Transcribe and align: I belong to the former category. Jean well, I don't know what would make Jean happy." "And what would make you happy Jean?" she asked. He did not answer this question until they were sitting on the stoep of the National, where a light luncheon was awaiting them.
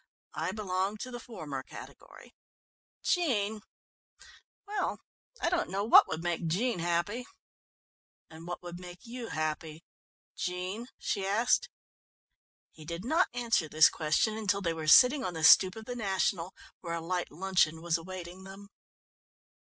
I 0.33 0.51
belong 0.51 0.97
to 1.01 1.11
the 1.11 1.19
former 1.19 1.61
category. 1.61 2.33
Jean 3.03 3.61
well, 4.65 4.99
I 5.39 5.47
don't 5.47 5.69
know 5.69 5.83
what 5.83 6.07
would 6.07 6.23
make 6.23 6.47
Jean 6.47 6.79
happy." 6.79 7.23
"And 8.27 8.47
what 8.47 8.63
would 8.63 8.79
make 8.79 9.05
you 9.05 9.27
happy 9.27 9.83
Jean?" 10.35 10.87
she 10.97 11.23
asked. 11.27 11.69
He 12.71 12.83
did 12.83 13.05
not 13.05 13.27
answer 13.35 13.69
this 13.69 13.89
question 13.89 14.35
until 14.39 14.59
they 14.63 14.73
were 14.73 14.87
sitting 14.87 15.23
on 15.23 15.35
the 15.35 15.43
stoep 15.43 15.75
of 15.75 15.85
the 15.85 15.95
National, 15.95 16.55
where 16.79 16.95
a 16.95 16.99
light 16.99 17.29
luncheon 17.29 17.79
was 17.83 17.95
awaiting 17.95 18.43
them. 18.43 18.69